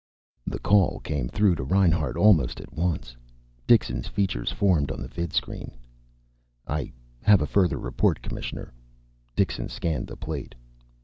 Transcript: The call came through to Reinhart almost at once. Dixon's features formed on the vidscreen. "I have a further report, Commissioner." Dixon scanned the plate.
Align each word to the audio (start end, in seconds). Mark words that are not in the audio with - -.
The 0.47 0.57
call 0.57 0.99
came 1.01 1.29
through 1.29 1.53
to 1.57 1.63
Reinhart 1.63 2.17
almost 2.17 2.59
at 2.59 2.73
once. 2.73 3.15
Dixon's 3.67 4.07
features 4.07 4.51
formed 4.51 4.89
on 4.89 4.99
the 4.99 5.07
vidscreen. 5.07 5.73
"I 6.65 6.91
have 7.21 7.39
a 7.43 7.45
further 7.45 7.77
report, 7.77 8.19
Commissioner." 8.23 8.73
Dixon 9.35 9.69
scanned 9.69 10.07
the 10.07 10.17
plate. 10.17 10.55